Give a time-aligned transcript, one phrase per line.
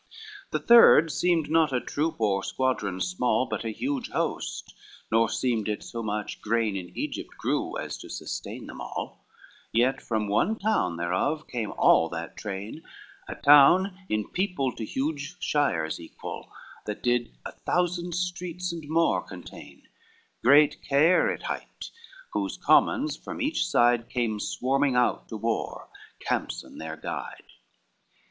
[0.01, 4.73] XVII The third seemed not a troop or squadron small, But an huge host;
[5.11, 9.23] nor seemed it so much grain In Egypt grew as to sustain them all;
[9.71, 12.81] Yet from one town thereof came all that train,
[13.27, 16.51] A town in people to huge shires equal,
[16.87, 19.83] That did a thousand streets and more contain,
[20.43, 21.91] Great Caire it hight,
[22.33, 25.89] whose commons from each side Came swarming out to war,
[26.27, 27.43] Campson their guide.